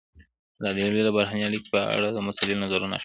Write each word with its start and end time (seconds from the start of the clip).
ازادي 0.59 0.81
راډیو 0.85 1.05
د 1.07 1.11
بهرنۍ 1.15 1.41
اړیکې 1.45 1.69
په 1.75 1.79
اړه 1.95 2.07
د 2.11 2.17
مسؤلینو 2.27 2.61
نظرونه 2.65 2.93
اخیستي. 2.95 2.99